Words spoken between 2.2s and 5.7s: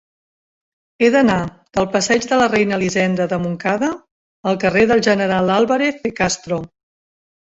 de la Reina Elisenda de Montcada al carrer del General